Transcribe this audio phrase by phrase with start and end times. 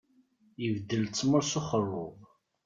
[0.65, 2.17] Ibeddel ttmeṛ s uxerrub.